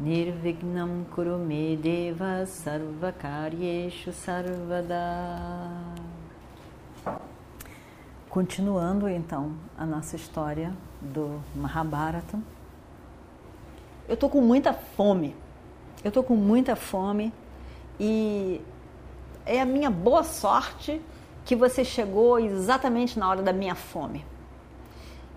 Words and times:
Nirvignam 0.00 1.04
Kurume 1.14 1.76
Deva 1.76 2.46
Sarvakaryeshu 2.46 4.10
Sarvada 4.14 4.96
Continuando 8.30 9.06
então 9.06 9.52
a 9.76 9.84
nossa 9.84 10.16
história 10.16 10.72
do 11.02 11.38
Mahabharata. 11.54 12.40
Eu 14.08 14.16
tô 14.16 14.30
com 14.30 14.40
muita 14.40 14.72
fome. 14.72 15.36
Eu 16.02 16.10
tô 16.10 16.22
com 16.22 16.34
muita 16.34 16.74
fome 16.74 17.30
e 17.98 18.58
é 19.44 19.60
a 19.60 19.66
minha 19.66 19.90
boa 19.90 20.24
sorte 20.24 20.98
que 21.44 21.54
você 21.54 21.84
chegou 21.84 22.38
exatamente 22.38 23.18
na 23.18 23.28
hora 23.28 23.42
da 23.42 23.52
minha 23.52 23.74
fome. 23.74 24.24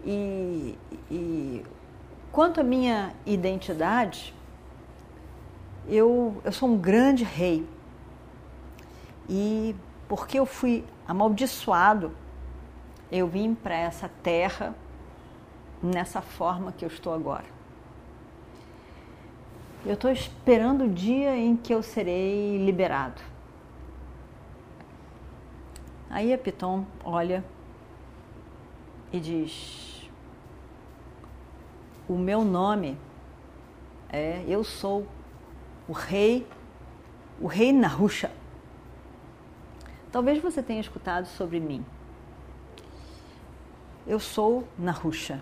E, 0.05 0.77
e 1.11 1.65
quanto 2.31 2.61
à 2.61 2.63
minha 2.63 3.13
identidade, 3.25 4.33
eu, 5.87 6.41
eu 6.43 6.51
sou 6.51 6.69
um 6.69 6.77
grande 6.77 7.23
rei. 7.23 7.67
E 9.29 9.75
porque 10.07 10.39
eu 10.39 10.45
fui 10.45 10.83
amaldiçoado, 11.07 12.11
eu 13.11 13.27
vim 13.27 13.53
para 13.53 13.75
essa 13.75 14.09
terra 14.21 14.75
nessa 15.81 16.21
forma 16.21 16.71
que 16.71 16.85
eu 16.85 16.87
estou 16.87 17.13
agora. 17.13 17.45
Eu 19.85 19.95
estou 19.95 20.09
esperando 20.09 20.85
o 20.85 20.89
dia 20.89 21.35
em 21.35 21.57
que 21.57 21.73
eu 21.73 21.83
serei 21.83 22.57
liberado. 22.63 23.21
Aí 26.09 26.31
a 26.31 26.37
Piton 26.37 26.85
olha 27.03 27.43
e 29.11 29.19
diz: 29.19 30.09
O 32.07 32.17
meu 32.17 32.45
nome 32.45 32.97
é 34.09 34.43
Eu 34.47 34.63
sou 34.63 35.05
o 35.87 35.91
rei, 35.91 36.47
o 37.39 37.47
rei 37.47 37.71
Nahusha. 37.71 38.31
Talvez 40.11 40.41
você 40.41 40.61
tenha 40.61 40.79
escutado 40.79 41.25
sobre 41.25 41.59
mim. 41.59 41.85
Eu 44.05 44.19
sou 44.19 44.67
Nahusha. 44.77 45.41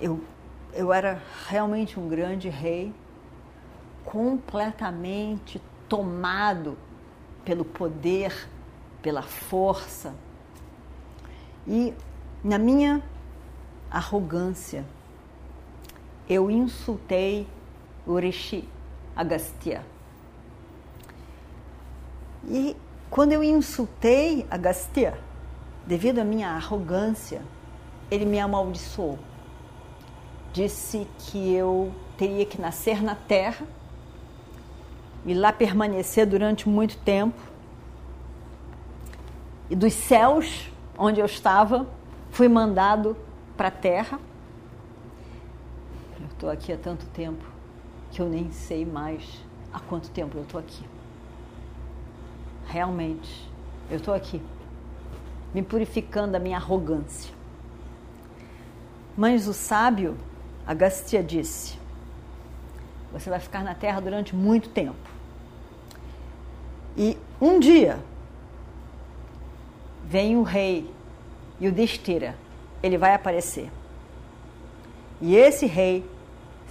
Eu, 0.00 0.22
eu 0.72 0.92
era 0.92 1.22
realmente 1.48 1.98
um 1.98 2.08
grande 2.08 2.48
rei, 2.48 2.94
completamente 4.04 5.60
tomado 5.88 6.76
pelo 7.44 7.64
poder, 7.64 8.48
pela 9.00 9.22
força. 9.22 10.14
E 11.66 11.94
na 12.42 12.58
minha 12.58 13.02
arrogância, 13.90 14.84
eu 16.28 16.50
insultei 16.50 17.46
o 18.06 18.16
Rishi 18.18 18.68
Agastya. 19.14 19.84
E 22.44 22.76
quando 23.10 23.32
eu 23.32 23.44
insultei 23.44 24.46
Agastya, 24.50 25.18
devido 25.86 26.18
à 26.18 26.24
minha 26.24 26.50
arrogância, 26.50 27.42
ele 28.10 28.24
me 28.24 28.38
amaldiçoou. 28.38 29.18
Disse 30.52 31.06
que 31.18 31.52
eu 31.54 31.92
teria 32.16 32.44
que 32.44 32.60
nascer 32.60 33.02
na 33.02 33.14
terra 33.14 33.66
e 35.24 35.34
lá 35.34 35.52
permanecer 35.52 36.26
durante 36.26 36.68
muito 36.68 36.98
tempo. 36.98 37.40
E 39.70 39.76
dos 39.76 39.94
céus, 39.94 40.70
onde 40.98 41.20
eu 41.20 41.26
estava, 41.26 41.86
fui 42.30 42.48
mandado 42.48 43.16
para 43.56 43.68
a 43.68 43.70
terra. 43.70 44.18
Eu 46.20 46.26
estou 46.26 46.50
aqui 46.50 46.72
há 46.72 46.76
tanto 46.76 47.06
tempo 47.06 47.51
que 48.12 48.20
eu 48.20 48.28
nem 48.28 48.52
sei 48.52 48.84
mais 48.84 49.42
há 49.72 49.80
quanto 49.80 50.10
tempo 50.10 50.36
eu 50.36 50.42
estou 50.42 50.60
aqui. 50.60 50.84
Realmente, 52.66 53.50
eu 53.90 53.96
estou 53.96 54.12
aqui, 54.14 54.40
me 55.52 55.62
purificando 55.62 56.32
da 56.32 56.38
minha 56.38 56.58
arrogância. 56.58 57.34
Mas 59.16 59.48
o 59.48 59.54
sábio, 59.54 60.16
Agastya, 60.66 61.22
disse: 61.22 61.78
Você 63.12 63.28
vai 63.28 63.40
ficar 63.40 63.64
na 63.64 63.74
terra 63.74 64.00
durante 64.00 64.36
muito 64.36 64.68
tempo. 64.68 64.96
E 66.96 67.18
um 67.40 67.58
dia 67.58 67.98
vem 70.04 70.36
o 70.36 70.42
rei 70.42 70.90
e 71.58 71.66
o 71.66 71.72
Destira, 71.72 72.36
ele 72.82 72.98
vai 72.98 73.14
aparecer. 73.14 73.70
E 75.20 75.34
esse 75.34 75.64
rei 75.64 76.04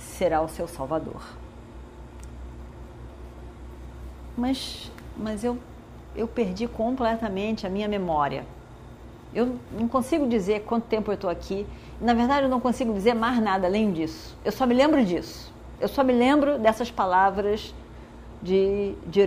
será 0.01 0.41
o 0.41 0.47
seu 0.47 0.67
salvador. 0.67 1.21
Mas, 4.37 4.91
mas 5.15 5.43
eu, 5.43 5.57
eu 6.15 6.27
perdi 6.27 6.67
completamente 6.67 7.67
a 7.67 7.69
minha 7.69 7.87
memória. 7.87 8.45
Eu 9.33 9.57
não 9.71 9.87
consigo 9.87 10.27
dizer 10.27 10.61
quanto 10.61 10.85
tempo 10.85 11.11
eu 11.11 11.15
estou 11.15 11.29
aqui. 11.29 11.65
Na 11.99 12.13
verdade, 12.13 12.43
eu 12.43 12.49
não 12.49 12.59
consigo 12.59 12.93
dizer 12.93 13.13
mais 13.13 13.41
nada 13.41 13.67
além 13.67 13.91
disso. 13.91 14.35
Eu 14.43 14.51
só 14.51 14.65
me 14.65 14.73
lembro 14.73 15.03
disso. 15.05 15.51
Eu 15.79 15.87
só 15.87 16.03
me 16.03 16.13
lembro 16.13 16.59
dessas 16.59 16.91
palavras 16.91 17.73
de, 18.41 18.95
de 19.07 19.21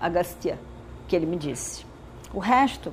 Agastya 0.00 0.58
que 1.06 1.16
ele 1.16 1.26
me 1.26 1.36
disse. 1.36 1.84
O 2.32 2.38
resto, 2.38 2.92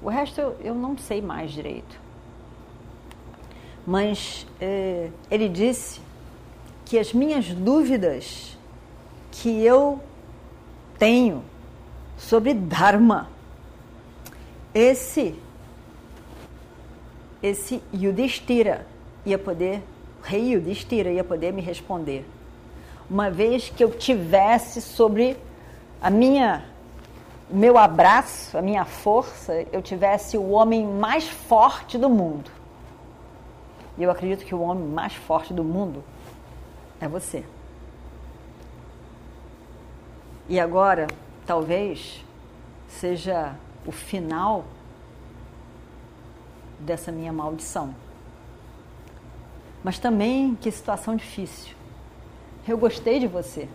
o 0.00 0.08
resto 0.08 0.40
eu, 0.40 0.56
eu 0.60 0.74
não 0.74 0.96
sei 0.96 1.20
mais 1.20 1.50
direito. 1.50 2.00
Mas 3.86 4.46
eh, 4.60 5.10
ele 5.30 5.48
disse 5.48 6.00
que 6.84 6.98
as 6.98 7.12
minhas 7.12 7.48
dúvidas 7.48 8.56
que 9.30 9.64
eu 9.64 10.00
tenho 10.98 11.42
sobre 12.16 12.54
Dharma, 12.54 13.28
esse 14.74 15.34
esse 17.42 17.82
Yudhishthira 17.92 18.86
ia 19.26 19.38
poder, 19.38 19.82
o 20.22 20.26
rei 20.26 20.54
Yudhishthira 20.54 21.10
ia 21.10 21.22
poder 21.22 21.52
me 21.52 21.60
responder. 21.60 22.24
Uma 23.08 23.30
vez 23.30 23.68
que 23.68 23.84
eu 23.84 23.90
tivesse 23.90 24.80
sobre 24.80 25.36
a 26.00 26.08
minha 26.08 26.64
meu 27.50 27.76
abraço, 27.76 28.56
a 28.56 28.62
minha 28.62 28.86
força, 28.86 29.66
eu 29.70 29.82
tivesse 29.82 30.38
o 30.38 30.50
homem 30.50 30.86
mais 30.86 31.28
forte 31.28 31.98
do 31.98 32.08
mundo. 32.08 32.50
E 33.98 34.02
eu 34.02 34.10
acredito 34.10 34.44
que 34.44 34.54
o 34.54 34.60
homem 34.62 34.84
mais 34.84 35.14
forte 35.14 35.52
do 35.52 35.62
mundo 35.62 36.02
é 37.00 37.08
você. 37.08 37.44
E 40.48 40.60
agora, 40.60 41.06
talvez, 41.46 42.24
seja 42.88 43.54
o 43.86 43.92
final 43.92 44.64
dessa 46.78 47.10
minha 47.10 47.32
maldição. 47.32 47.94
Mas 49.82 49.98
também 49.98 50.54
que 50.54 50.70
situação 50.70 51.16
difícil. 51.16 51.74
Eu 52.66 52.78
gostei 52.78 53.18
de 53.18 53.26
você. 53.26 53.68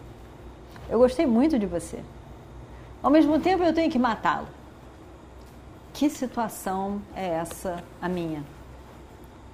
Eu 0.89 0.99
gostei 0.99 1.25
muito 1.25 1.59
de 1.59 1.65
você. 1.65 2.03
Ao 3.01 3.11
mesmo 3.11 3.39
tempo 3.39 3.63
eu 3.63 3.73
tenho 3.73 3.91
que 3.91 3.99
matá-lo. 3.99 4.47
Que 5.93 6.09
situação 6.09 7.01
é 7.15 7.27
essa 7.27 7.83
a 8.01 8.09
minha? 8.09 8.43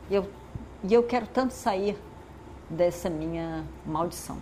Eu, 0.09 0.29
e 0.83 0.93
eu 0.93 1.03
quero 1.03 1.27
tanto 1.27 1.53
sair 1.53 1.97
dessa 2.69 3.09
minha 3.09 3.63
maldição. 3.85 4.37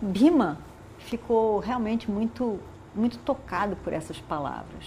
Bima 0.00 0.58
ficou 0.98 1.58
realmente 1.58 2.10
muito, 2.10 2.60
muito 2.94 3.18
tocado 3.18 3.76
por 3.76 3.92
essas 3.92 4.20
palavras. 4.20 4.84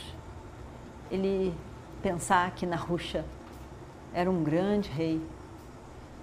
Ele 1.10 1.54
pensar 2.02 2.52
que 2.52 2.66
Narusha 2.66 3.26
era 4.14 4.30
um 4.30 4.44
grande 4.44 4.90
rei 4.90 5.22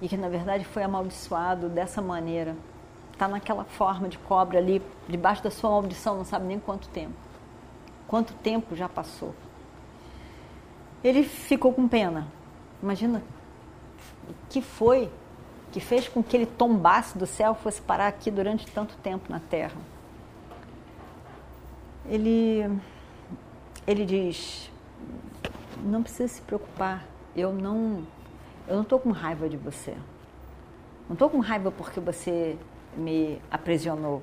e 0.00 0.08
que 0.08 0.16
na 0.16 0.28
verdade 0.28 0.64
foi 0.64 0.82
amaldiçoado 0.82 1.68
dessa 1.68 2.00
maneira. 2.00 2.56
Está 3.12 3.26
naquela 3.26 3.64
forma 3.64 4.08
de 4.08 4.16
cobra 4.18 4.58
ali, 4.58 4.80
debaixo 5.08 5.42
da 5.42 5.50
sua 5.50 5.70
maldição, 5.70 6.16
não 6.16 6.24
sabe 6.24 6.46
nem 6.46 6.60
quanto 6.60 6.88
tempo. 6.88 7.14
Quanto 8.06 8.32
tempo 8.34 8.76
já 8.76 8.88
passou. 8.88 9.34
Ele 11.02 11.22
ficou 11.24 11.72
com 11.72 11.86
pena. 11.86 12.26
Imagina 12.82 13.22
que 14.48 14.60
foi 14.60 15.10
que 15.70 15.80
fez 15.80 16.08
com 16.08 16.22
que 16.22 16.36
ele 16.36 16.46
tombasse 16.46 17.18
do 17.18 17.26
céu 17.26 17.54
fosse 17.54 17.80
parar 17.80 18.08
aqui 18.08 18.30
durante 18.30 18.66
tanto 18.66 18.96
tempo 18.96 19.30
na 19.30 19.38
terra. 19.38 19.76
Ele, 22.06 22.80
ele 23.86 24.06
diz: 24.06 24.70
não 25.82 26.02
precisa 26.02 26.28
se 26.28 26.40
preocupar, 26.42 27.04
eu 27.36 27.52
não 27.52 28.04
eu 28.66 28.74
não 28.76 28.82
estou 28.82 28.98
com 28.98 29.10
raiva 29.10 29.48
de 29.48 29.56
você. 29.56 29.96
Não 31.08 31.14
estou 31.14 31.30
com 31.30 31.38
raiva 31.38 31.70
porque 31.70 32.00
você 32.00 32.58
me 32.94 33.40
aprisionou. 33.50 34.22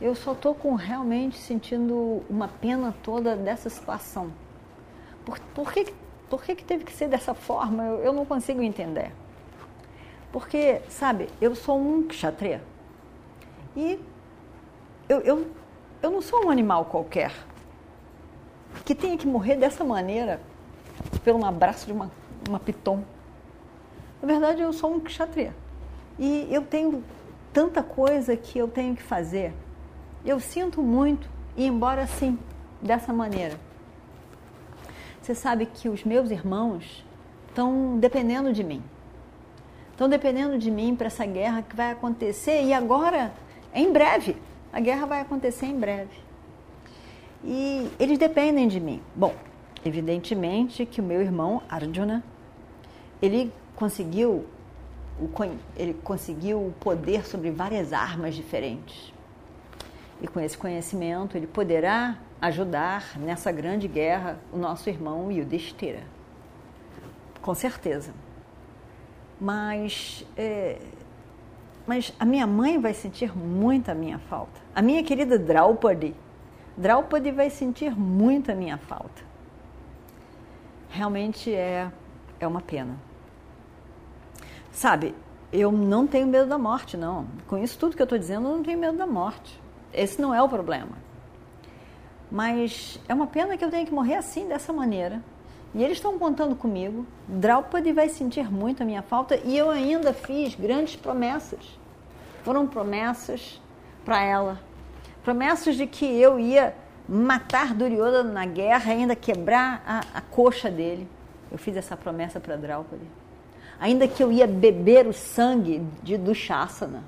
Eu 0.00 0.16
só 0.16 0.32
estou 0.32 0.52
com 0.52 0.74
realmente 0.74 1.38
sentindo 1.38 2.24
uma 2.28 2.48
pena 2.48 2.92
toda 3.04 3.36
dessa 3.36 3.70
situação. 3.70 4.32
Por, 5.24 5.38
por, 5.54 5.72
que, 5.72 5.94
por 6.32 6.42
que, 6.42 6.54
que 6.54 6.64
teve 6.64 6.82
que 6.82 6.92
ser 6.92 7.08
dessa 7.08 7.34
forma? 7.34 7.84
Eu, 7.84 7.98
eu 8.04 8.12
não 8.14 8.24
consigo 8.24 8.62
entender. 8.62 9.12
Porque, 10.32 10.80
sabe, 10.88 11.28
eu 11.42 11.54
sou 11.54 11.78
um 11.78 12.08
kshatriya. 12.08 12.62
E 13.76 14.00
eu, 15.10 15.20
eu, 15.20 15.46
eu 16.00 16.10
não 16.10 16.22
sou 16.22 16.46
um 16.46 16.48
animal 16.50 16.86
qualquer 16.86 17.34
que 18.82 18.94
tenha 18.94 19.18
que 19.18 19.26
morrer 19.26 19.56
dessa 19.56 19.84
maneira 19.84 20.40
pelo 21.22 21.44
abraço 21.44 21.84
de 21.84 21.92
uma, 21.92 22.10
uma 22.48 22.58
piton. 22.58 23.04
Na 24.22 24.26
verdade, 24.26 24.62
eu 24.62 24.72
sou 24.72 24.90
um 24.90 25.00
kshatriya. 25.00 25.54
E 26.18 26.48
eu 26.50 26.62
tenho 26.62 27.04
tanta 27.52 27.82
coisa 27.82 28.34
que 28.38 28.58
eu 28.58 28.68
tenho 28.68 28.96
que 28.96 29.02
fazer. 29.02 29.52
Eu 30.24 30.40
sinto 30.40 30.80
muito 30.80 31.28
ir 31.58 31.66
embora 31.66 32.04
assim, 32.04 32.38
dessa 32.80 33.12
maneira. 33.12 33.60
Você 35.22 35.36
sabe 35.36 35.66
que 35.66 35.88
os 35.88 36.02
meus 36.02 36.32
irmãos 36.32 37.04
estão 37.48 37.96
dependendo 37.96 38.52
de 38.52 38.64
mim. 38.64 38.82
Estão 39.92 40.08
dependendo 40.08 40.58
de 40.58 40.68
mim 40.68 40.96
para 40.96 41.06
essa 41.06 41.24
guerra 41.24 41.62
que 41.62 41.76
vai 41.76 41.92
acontecer 41.92 42.64
e 42.64 42.72
agora, 42.72 43.32
em 43.72 43.92
breve. 43.92 44.36
A 44.72 44.80
guerra 44.80 45.06
vai 45.06 45.20
acontecer 45.20 45.66
em 45.66 45.78
breve. 45.78 46.10
E 47.44 47.88
eles 48.00 48.18
dependem 48.18 48.66
de 48.66 48.80
mim. 48.80 49.00
Bom, 49.14 49.32
evidentemente 49.84 50.84
que 50.84 51.00
o 51.00 51.04
meu 51.04 51.22
irmão 51.22 51.62
Arjuna, 51.68 52.24
ele 53.20 53.52
conseguiu 53.76 54.44
ele 55.76 55.94
conseguiu 56.02 56.58
o 56.58 56.74
poder 56.80 57.24
sobre 57.24 57.52
várias 57.52 57.92
armas 57.92 58.34
diferentes. 58.34 59.12
E 60.20 60.26
com 60.26 60.40
esse 60.40 60.58
conhecimento, 60.58 61.36
ele 61.36 61.46
poderá 61.46 62.18
ajudar 62.42 63.16
nessa 63.20 63.52
grande 63.52 63.86
guerra 63.86 64.36
o 64.52 64.58
nosso 64.58 64.90
irmão 64.90 65.30
Yudhishthira. 65.30 66.02
Com 67.40 67.54
certeza. 67.54 68.12
Mas, 69.40 70.26
é, 70.36 70.80
mas 71.86 72.12
a 72.18 72.24
minha 72.24 72.46
mãe 72.46 72.80
vai 72.80 72.94
sentir 72.94 73.36
muito 73.36 73.90
a 73.90 73.94
minha 73.94 74.18
falta. 74.18 74.60
A 74.74 74.82
minha 74.82 75.04
querida 75.04 75.38
Draupadi, 75.38 76.16
Draupadi 76.76 77.30
vai 77.30 77.48
sentir 77.48 77.96
muito 77.96 78.50
a 78.50 78.54
minha 78.56 78.76
falta. 78.76 79.22
Realmente 80.90 81.54
é, 81.54 81.90
é 82.40 82.46
uma 82.46 82.60
pena. 82.60 82.96
Sabe, 84.72 85.14
eu 85.52 85.70
não 85.70 86.08
tenho 86.08 86.26
medo 86.26 86.48
da 86.48 86.58
morte, 86.58 86.96
não. 86.96 87.26
Com 87.46 87.56
isso 87.56 87.78
tudo 87.78 87.94
que 87.94 88.02
eu 88.02 88.04
estou 88.04 88.18
dizendo, 88.18 88.48
eu 88.48 88.56
não 88.56 88.62
tenho 88.64 88.78
medo 88.78 88.98
da 88.98 89.06
morte. 89.06 89.60
Esse 89.92 90.20
não 90.20 90.34
é 90.34 90.42
o 90.42 90.48
problema. 90.48 91.01
Mas 92.32 92.98
é 93.06 93.12
uma 93.12 93.26
pena 93.26 93.56
que 93.56 93.64
eu 93.64 93.70
tenha 93.70 93.84
que 93.84 93.92
morrer 93.92 94.16
assim, 94.16 94.48
dessa 94.48 94.72
maneira. 94.72 95.22
E 95.74 95.84
eles 95.84 95.98
estão 95.98 96.18
contando 96.18 96.56
comigo. 96.56 97.06
Draupadi 97.28 97.92
vai 97.92 98.08
sentir 98.08 98.50
muito 98.50 98.82
a 98.82 98.86
minha 98.86 99.02
falta 99.02 99.38
e 99.44 99.56
eu 99.56 99.70
ainda 99.70 100.14
fiz 100.14 100.54
grandes 100.54 100.96
promessas. 100.96 101.78
Foram 102.42 102.66
promessas 102.66 103.60
para 104.04 104.22
ela. 104.22 104.58
Promessas 105.22 105.76
de 105.76 105.86
que 105.86 106.06
eu 106.06 106.40
ia 106.40 106.74
matar 107.08 107.74
Duryodhana 107.74 108.32
na 108.32 108.46
guerra 108.46 108.92
ainda 108.92 109.14
quebrar 109.14 109.82
a, 109.86 110.00
a 110.18 110.20
coxa 110.22 110.70
dele. 110.70 111.06
Eu 111.50 111.58
fiz 111.58 111.76
essa 111.76 111.96
promessa 111.96 112.40
para 112.40 112.56
Draupadi 112.56 113.22
ainda 113.82 114.06
que 114.06 114.22
eu 114.22 114.30
ia 114.30 114.46
beber 114.46 115.08
o 115.08 115.12
sangue 115.12 115.84
de 116.04 116.16
Dushasana. 116.16 117.02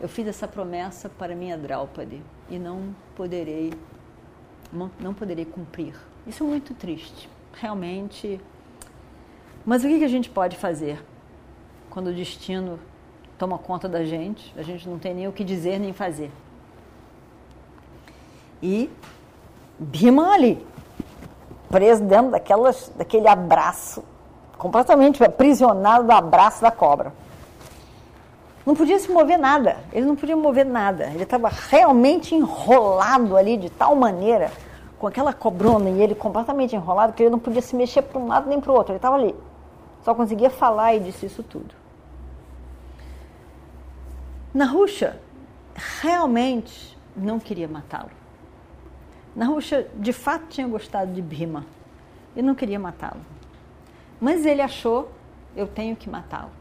Eu 0.00 0.08
fiz 0.08 0.26
essa 0.26 0.48
promessa 0.48 1.10
para 1.10 1.34
minha 1.34 1.58
Draupadi 1.58 2.22
e 2.48 2.58
não 2.58 2.96
poderei 3.14 3.74
não, 4.72 5.14
poderei 5.14 5.44
cumprir. 5.44 5.94
Isso 6.26 6.44
é 6.44 6.46
muito 6.46 6.74
triste, 6.74 7.28
realmente. 7.54 8.40
Mas 9.64 9.84
o 9.84 9.88
que, 9.88 10.04
a 10.04 10.08
gente 10.08 10.28
pode 10.30 10.56
fazer 10.56 11.02
quando 11.90 12.08
o 12.08 12.12
destino 12.12 12.78
toma 13.38 13.58
conta 13.58 13.88
da 13.88 14.04
gente? 14.04 14.52
A 14.56 14.62
gente 14.62 14.88
não 14.88 14.98
tem 14.98 15.14
nem 15.14 15.28
o 15.28 15.32
que 15.32 15.44
dizer 15.44 15.78
nem 15.78 15.92
fazer. 15.92 16.30
E 18.62 18.90
Bhima 19.78 20.34
ali, 20.34 20.66
preso 21.70 22.02
dentro 22.02 22.32
daquelas, 22.32 22.90
daquele 22.96 23.28
abraço 23.28 24.02
completamente 24.56 25.22
aprisionado 25.22 26.04
do 26.04 26.12
abraço 26.12 26.60
da 26.60 26.70
cobra. 26.72 27.12
Não 28.68 28.76
podia 28.76 28.98
se 28.98 29.10
mover 29.10 29.38
nada, 29.38 29.78
ele 29.94 30.04
não 30.04 30.14
podia 30.14 30.36
mover 30.36 30.66
nada. 30.66 31.06
Ele 31.06 31.22
estava 31.22 31.48
realmente 31.48 32.34
enrolado 32.34 33.34
ali 33.34 33.56
de 33.56 33.70
tal 33.70 33.96
maneira, 33.96 34.52
com 34.98 35.06
aquela 35.06 35.32
cobrona 35.32 35.88
e 35.88 36.02
ele 36.02 36.14
completamente 36.14 36.76
enrolado, 36.76 37.14
que 37.14 37.22
ele 37.22 37.30
não 37.30 37.38
podia 37.38 37.62
se 37.62 37.74
mexer 37.74 38.02
para 38.02 38.20
um 38.20 38.26
lado 38.26 38.46
nem 38.46 38.60
para 38.60 38.70
o 38.70 38.74
outro. 38.74 38.92
Ele 38.92 38.98
estava 38.98 39.16
ali. 39.16 39.34
Só 40.02 40.14
conseguia 40.14 40.50
falar 40.50 40.94
e 40.94 41.00
disse 41.00 41.24
isso 41.24 41.42
tudo. 41.42 41.74
Nahusha 44.52 45.18
realmente 46.02 46.94
não 47.16 47.40
queria 47.40 47.66
matá-lo. 47.66 48.10
Nahusha 49.34 49.88
de 49.94 50.12
fato 50.12 50.44
tinha 50.50 50.68
gostado 50.68 51.10
de 51.10 51.22
Bhima 51.22 51.64
e 52.36 52.42
não 52.42 52.54
queria 52.54 52.78
matá-lo. 52.78 53.22
Mas 54.20 54.44
ele 54.44 54.60
achou, 54.60 55.10
eu 55.56 55.66
tenho 55.66 55.96
que 55.96 56.10
matá-lo. 56.10 56.57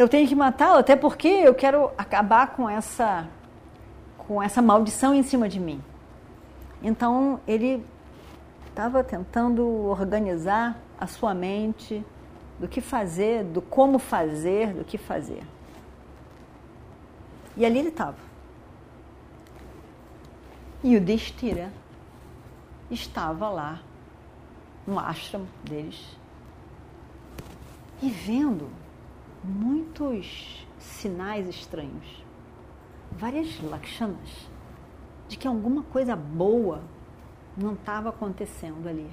Eu 0.00 0.08
tenho 0.08 0.26
que 0.26 0.34
matá-lo 0.34 0.78
até 0.78 0.96
porque 0.96 1.28
eu 1.28 1.54
quero 1.54 1.90
acabar 1.98 2.54
com 2.54 2.66
essa 2.66 3.28
com 4.16 4.42
essa 4.42 4.62
maldição 4.62 5.12
em 5.14 5.22
cima 5.22 5.46
de 5.46 5.60
mim. 5.60 5.78
Então 6.82 7.38
ele 7.46 7.84
estava 8.66 9.04
tentando 9.04 9.62
organizar 9.62 10.80
a 10.98 11.06
sua 11.06 11.34
mente 11.34 12.02
do 12.58 12.66
que 12.66 12.80
fazer, 12.80 13.44
do 13.44 13.60
como 13.60 13.98
fazer, 13.98 14.72
do 14.72 14.86
que 14.86 14.96
fazer. 14.96 15.42
E 17.54 17.66
ali 17.66 17.80
ele 17.80 17.88
estava. 17.88 18.16
E 20.82 20.96
o 20.96 21.00
Destira 21.02 21.70
estava 22.90 23.50
lá 23.50 23.82
no 24.86 24.98
ashram 24.98 25.46
deles 25.62 26.16
e 28.00 28.08
vendo 28.08 28.80
muitos 29.90 30.64
sinais 30.78 31.48
estranhos, 31.48 32.24
várias 33.10 33.60
lakshanas 33.60 34.48
de 35.26 35.36
que 35.36 35.48
alguma 35.48 35.82
coisa 35.82 36.14
boa 36.14 36.80
não 37.56 37.74
estava 37.74 38.10
acontecendo 38.10 38.88
ali. 38.88 39.10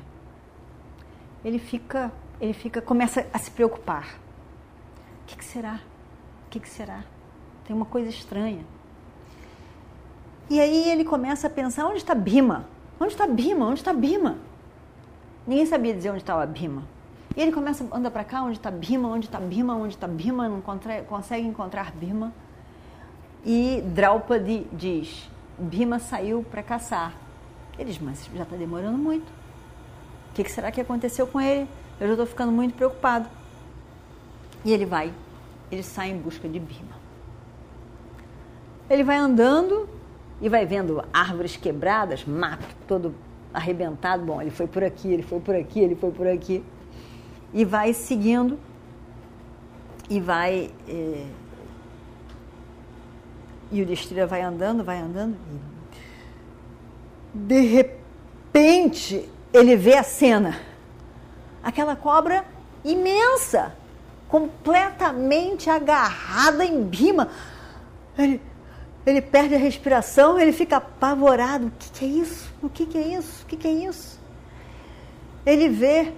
Ele 1.43 1.57
fica, 1.57 2.11
ele 2.39 2.53
fica, 2.53 2.79
começa 2.79 3.25
a 3.33 3.39
se 3.39 3.49
preocupar. 3.49 4.19
O 5.23 5.25
que, 5.25 5.37
que 5.37 5.45
será? 5.45 5.81
O 6.45 6.49
que, 6.49 6.59
que 6.59 6.69
será? 6.69 7.03
Tem 7.65 7.75
uma 7.75 7.85
coisa 7.85 8.09
estranha. 8.09 8.63
E 10.49 10.59
aí 10.59 10.89
ele 10.89 11.03
começa 11.03 11.47
a 11.47 11.49
pensar: 11.49 11.87
onde 11.87 11.97
está 11.97 12.13
Bima? 12.13 12.67
Onde 12.99 13.13
está 13.13 13.25
Bima? 13.25 13.65
Onde 13.65 13.79
está 13.79 13.93
Bima? 13.93 14.37
Ninguém 15.45 15.65
sabia 15.65 15.93
dizer 15.93 16.11
onde 16.11 16.21
estava 16.21 16.45
Bima. 16.45 16.83
E 17.37 17.41
ele 17.41 17.51
começa, 17.51 17.87
anda 17.93 18.09
para 18.09 18.23
cá, 18.23 18.41
onde 18.41 18.57
está 18.57 18.71
Bima, 18.71 19.09
onde 19.09 19.27
está 19.27 19.39
Bima, 19.39 19.75
onde 19.75 19.93
está 19.93 20.07
Bima, 20.07 20.49
não 20.49 20.59
consegue 21.07 21.45
encontrar 21.45 21.91
Bima. 21.91 22.33
E 23.45 23.79
Draupadi 23.93 24.65
diz, 24.73 25.29
Bima 25.55 25.99
saiu 25.99 26.43
para 26.49 26.63
caçar. 26.63 27.13
Ele 27.77 27.91
diz, 27.91 28.01
mas 28.01 28.27
já 28.33 28.41
está 28.41 28.55
demorando 28.55 28.97
muito. 28.97 29.29
O 30.31 30.33
que, 30.33 30.43
que 30.43 30.51
será 30.51 30.71
que 30.71 30.81
aconteceu 30.81 31.27
com 31.27 31.39
ele? 31.39 31.69
Eu 31.99 32.07
já 32.07 32.13
estou 32.13 32.25
ficando 32.25 32.51
muito 32.51 32.73
preocupado. 32.73 33.29
E 34.65 34.73
ele 34.73 34.87
vai, 34.87 35.13
ele 35.71 35.83
sai 35.83 36.09
em 36.09 36.17
busca 36.17 36.49
de 36.49 36.59
Bima. 36.59 36.97
Ele 38.89 39.03
vai 39.03 39.17
andando 39.17 39.87
e 40.41 40.49
vai 40.49 40.65
vendo 40.65 41.05
árvores 41.13 41.55
quebradas, 41.55 42.25
mato 42.25 42.65
todo 42.87 43.13
arrebentado. 43.53 44.25
Bom, 44.25 44.41
ele 44.41 44.49
foi 44.49 44.65
por 44.65 44.83
aqui, 44.83 45.13
ele 45.13 45.21
foi 45.21 45.39
por 45.39 45.53
aqui, 45.53 45.79
ele 45.79 45.95
foi 45.95 46.11
por 46.11 46.25
aqui. 46.25 46.63
E 47.53 47.63
vai 47.65 47.93
seguindo 47.93 48.59
e 50.09 50.19
vai. 50.19 50.71
É, 50.87 51.25
e 53.71 53.81
o 53.81 53.85
Destrira 53.85 54.25
vai 54.25 54.41
andando, 54.41 54.83
vai 54.83 54.99
andando. 54.99 55.35
E 57.33 57.37
de 57.37 57.61
repente, 57.61 59.29
ele 59.53 59.75
vê 59.75 59.95
a 59.95 60.03
cena. 60.03 60.59
Aquela 61.61 61.95
cobra 61.95 62.45
imensa, 62.83 63.75
completamente 64.29 65.69
agarrada 65.69 66.63
em 66.65 66.83
Bima. 66.83 67.29
Ele, 68.17 68.41
ele 69.05 69.21
perde 69.21 69.55
a 69.55 69.57
respiração, 69.57 70.39
ele 70.39 70.53
fica 70.53 70.77
apavorado. 70.77 71.67
O 71.67 71.71
que, 71.71 71.89
que 71.91 72.05
é 72.05 72.07
isso? 72.07 72.53
O 72.63 72.69
que, 72.69 72.85
que 72.85 72.97
é 72.97 73.07
isso? 73.17 73.43
O 73.43 73.45
que, 73.45 73.57
que 73.57 73.67
é 73.67 73.71
isso? 73.71 74.17
Ele 75.45 75.69
vê 75.69 76.13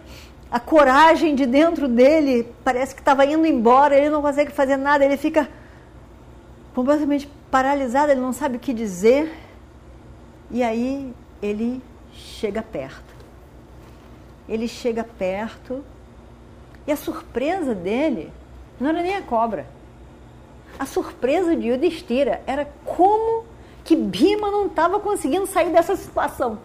a 0.52 0.60
coragem 0.60 1.36
de 1.36 1.46
dentro 1.46 1.88
dele, 1.88 2.52
parece 2.64 2.96
que 2.96 3.02
estava 3.02 3.26
indo 3.26 3.46
embora, 3.46 3.96
ele 3.96 4.10
não 4.10 4.22
consegue 4.22 4.52
fazer 4.52 4.78
nada, 4.78 5.06
ele 5.06 5.18
fica 5.18 5.48
completamente 6.74 7.30
paralisado, 7.52 8.12
ele 8.12 8.22
não 8.22 8.34
sabe 8.34 8.58
o 8.58 8.60
que 8.60 8.74
dizer. 8.74 9.32
E 10.50 10.64
aí 10.64 11.14
ele 11.42 11.82
chega 12.14 12.64
perto. 12.64 13.14
Ele 14.48 14.68
chega 14.68 15.04
perto 15.04 15.84
e 16.88 16.92
a 16.92 16.98
surpresa 16.98 17.76
dele 17.76 18.32
não 18.80 18.90
era 18.90 19.04
nem 19.04 19.16
a 19.16 19.22
cobra. 19.22 19.68
A 20.80 20.86
surpresa 20.86 21.56
de 21.56 21.68
Yudhishthira 21.68 22.42
era 22.48 22.66
como 22.84 23.46
que 23.84 23.96
Bima 23.96 24.50
não 24.50 24.66
estava 24.66 25.00
conseguindo 25.00 25.46
sair 25.46 25.72
dessa 25.72 25.96
situação. 25.96 26.58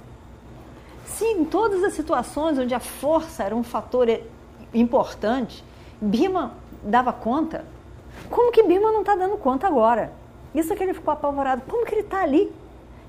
Sim, 1.16 1.42
em 1.42 1.44
todas 1.44 1.84
as 1.84 1.92
situações 1.92 2.58
onde 2.58 2.74
a 2.74 2.80
força 2.80 3.44
era 3.44 3.54
um 3.54 3.62
fator 3.62 4.08
importante, 4.72 5.64
Bima 6.00 6.54
dava 6.82 7.12
conta. 7.12 7.64
Como 8.28 8.50
que 8.50 8.64
Bima 8.64 8.90
não 8.90 9.00
está 9.00 9.14
dando 9.14 9.36
conta 9.36 9.66
agora? 9.66 10.12
Isso 10.52 10.72
é 10.72 10.76
que 10.76 10.82
ele 10.82 10.92
ficou 10.92 11.12
apavorado. 11.12 11.62
Como 11.68 11.86
que 11.86 11.94
ele 11.94 12.00
está 12.00 12.22
ali? 12.22 12.52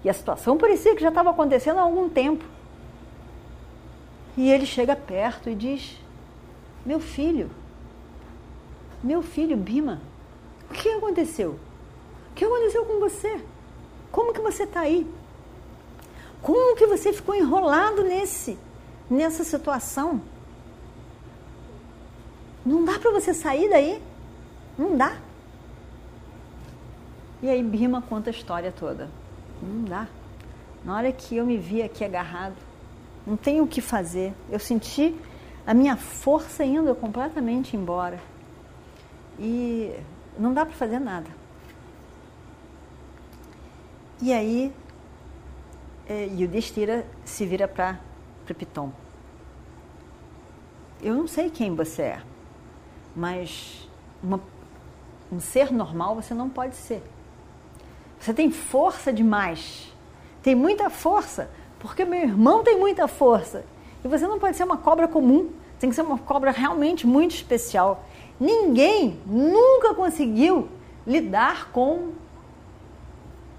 E 0.04 0.10
a 0.10 0.14
situação 0.14 0.56
parecia 0.56 0.96
que 0.96 1.02
já 1.02 1.10
estava 1.10 1.32
acontecendo 1.32 1.80
há 1.80 1.82
algum 1.82 2.08
tempo. 2.08 2.46
E 4.38 4.52
ele 4.52 4.68
chega 4.68 4.96
perto 4.96 5.50
e 5.50 5.56
diz: 5.56 6.00
Meu 6.86 7.00
filho, 7.00 7.50
meu 9.04 9.24
filho 9.24 9.58
Bima, 9.58 10.00
o 10.70 10.74
que 10.74 10.90
aconteceu? 10.90 11.60
O 12.32 12.36
que 12.36 12.46
aconteceu 12.46 12.86
com 12.86 13.00
você? 13.00 13.44
Como 14.12 14.32
que 14.32 14.42
você 14.42 14.64
está 14.64 14.82
aí? 14.82 15.08
Como 16.46 16.75
que 16.75 16.86
você 16.86 17.12
ficou 17.12 17.34
enrolado 17.34 18.04
nesse, 18.04 18.56
nessa 19.10 19.44
situação? 19.44 20.22
Não 22.64 22.86
dá 22.86 23.00
para 23.00 23.10
você 23.10 23.34
sair 23.34 23.68
daí? 23.68 24.00
Não 24.78 24.96
dá. 24.96 25.18
E 27.42 27.50
aí 27.50 27.64
Bima 27.64 28.00
conta 28.00 28.30
a 28.30 28.32
história 28.32 28.72
toda. 28.72 29.10
Não 29.60 29.86
dá. 29.86 30.08
Na 30.84 30.96
hora 30.96 31.12
que 31.12 31.36
eu 31.36 31.48
me 31.48 31.58
vi 31.58 31.82
aqui 31.82 32.06
agarrado, 32.06 32.58
não 33.25 33.36
tenho 33.36 33.64
o 33.64 33.68
que 33.68 33.82
fazer. 33.82 34.32
Eu 34.48 34.60
senti 34.60 35.20
a 35.66 35.74
minha 35.74 35.98
força 35.98 36.64
indo 36.64 36.94
completamente 36.94 37.75
embora. 37.75 38.20
E 39.40 40.00
não 40.38 40.54
dá 40.54 40.64
para 40.64 40.75
fazer 40.75 41.00
nada. 41.00 41.28
E 44.22 44.32
aí, 44.32 44.72
é, 46.08 46.26
Yudhishthira 46.26 47.06
se 47.24 47.46
vira 47.46 47.68
para 47.68 47.98
Piton. 48.58 48.92
Eu 51.02 51.14
não 51.14 51.28
sei 51.28 51.50
quem 51.50 51.76
você 51.76 52.02
é, 52.02 52.22
mas 53.16 53.90
uma, 54.24 54.40
um 55.32 55.40
ser 55.40 55.72
normal 55.72 56.16
você 56.16 56.34
não 56.34 56.50
pode 56.50 56.76
ser. 56.76 57.04
Você 58.20 58.34
tem 58.34 58.50
força 58.50 59.12
demais. 59.12 59.94
Tem 60.42 60.56
muita 60.56 60.90
força, 60.90 61.50
porque 61.80 62.06
meu 62.06 62.22
irmão 62.22 62.64
tem 62.64 62.80
muita 62.80 63.08
força. 63.08 63.66
E 64.04 64.08
você 64.08 64.28
não 64.28 64.40
pode 64.40 64.56
ser 64.56 64.64
uma 64.64 64.78
cobra 64.78 65.08
comum. 65.08 65.50
Tem 65.80 65.90
que 65.90 65.96
ser 65.96 66.04
uma 66.04 66.18
cobra 66.18 66.52
realmente 66.52 67.06
muito 67.06 67.36
especial. 67.36 68.06
Ninguém 68.40 69.20
nunca 69.26 69.94
conseguiu 69.94 70.70
lidar 71.06 71.72
com 71.72 72.14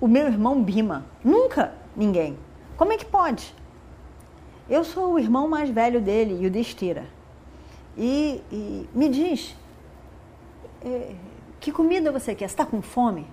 o 0.01 0.09
meu 0.09 0.27
irmão 0.27 0.63
Bima. 0.63 1.05
Nunca 1.25 1.75
ninguém. 1.97 2.39
Como 2.77 2.93
é 2.93 2.97
que 2.97 3.05
pode? 3.05 3.55
Eu 4.69 4.85
sou 4.85 5.15
o 5.15 5.19
irmão 5.19 5.49
mais 5.49 5.71
velho 5.71 6.01
dele. 6.01 6.39
E, 7.97 8.43
e 8.53 8.89
me 8.93 9.09
diz, 9.09 9.57
é, 10.85 11.15
que 11.59 11.73
comida 11.73 12.13
você 12.13 12.35
quer? 12.35 12.49
Você 12.49 12.53
está 12.53 12.67
com 12.67 12.83
fome? 12.83 13.27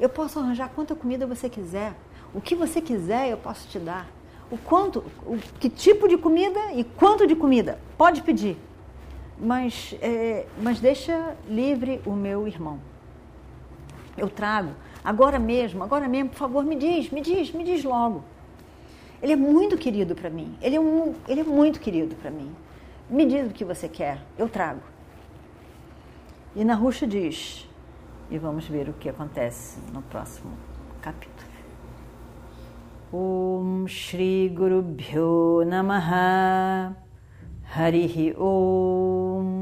Eu 0.00 0.08
posso 0.08 0.38
arranjar 0.38 0.70
quanta 0.74 0.94
comida 0.94 1.26
você 1.26 1.48
quiser. 1.48 1.94
O 2.34 2.40
que 2.40 2.54
você 2.54 2.80
quiser 2.80 3.30
eu 3.30 3.36
posso 3.36 3.68
te 3.68 3.78
dar. 3.78 4.08
O 4.50 4.58
quanto, 4.58 5.04
o, 5.24 5.38
que 5.60 5.70
tipo 5.70 6.08
de 6.08 6.18
comida 6.18 6.72
e 6.72 6.84
quanto 6.84 7.26
de 7.26 7.36
comida? 7.36 7.78
Pode 7.96 8.22
pedir 8.22 8.58
mas, 9.42 9.94
é, 10.00 10.46
mas 10.62 10.78
deixa 10.78 11.36
livre 11.48 12.00
o 12.06 12.12
meu 12.12 12.46
irmão. 12.46 12.78
Eu 14.16 14.28
trago, 14.28 14.70
agora 15.02 15.38
mesmo, 15.38 15.82
agora 15.82 16.08
mesmo, 16.08 16.30
por 16.30 16.36
favor, 16.36 16.64
me 16.64 16.76
diz, 16.76 17.10
me 17.10 17.20
diz, 17.20 17.52
me 17.52 17.64
diz 17.64 17.82
logo. 17.84 18.22
Ele 19.22 19.32
é 19.32 19.36
muito 19.36 19.76
querido 19.76 20.14
para 20.14 20.28
mim, 20.28 20.56
ele 20.60 20.76
é, 20.76 20.80
um, 20.80 21.14
ele 21.28 21.40
é 21.40 21.44
muito 21.44 21.80
querido 21.80 22.14
para 22.16 22.30
mim. 22.30 22.50
Me 23.08 23.24
diz 23.24 23.50
o 23.50 23.54
que 23.54 23.64
você 23.64 23.88
quer, 23.88 24.20
eu 24.36 24.48
trago. 24.48 24.80
E 26.54 26.64
Nahusha 26.64 27.06
diz, 27.06 27.68
e 28.30 28.38
vamos 28.38 28.66
ver 28.66 28.88
o 28.88 28.92
que 28.92 29.08
acontece 29.08 29.78
no 29.92 30.02
próximo 30.02 30.52
capítulo. 31.00 31.50
Om 33.12 33.86
Shri 33.86 34.48
Guru 34.48 34.80
Bhyo 34.80 35.64
Namaha 35.66 36.96
Harihi 37.74 38.34
Om. 38.38 39.61